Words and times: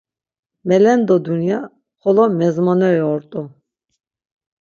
Melendo 0.67 1.13
Dunya 1.25 1.59
xolo 2.01 2.23
mezmoneri 2.39 3.01
ort̆u. 3.13 3.41